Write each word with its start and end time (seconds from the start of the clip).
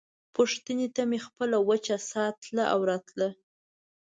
پوښتنې 0.35 0.87
ته 0.95 1.01
مې 1.09 1.19
خپله 1.27 1.57
وچه 1.69 1.95
ساه 2.09 2.31
تله 2.41 2.65
او 2.73 2.79
راتله. 2.89 3.29